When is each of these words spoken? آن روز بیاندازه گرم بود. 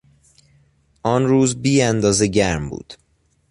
آن 1.03 1.25
روز 1.25 1.61
بیاندازه 1.61 2.27
گرم 2.27 2.69
بود. 2.69 2.93